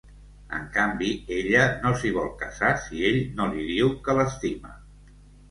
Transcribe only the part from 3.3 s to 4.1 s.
no li diu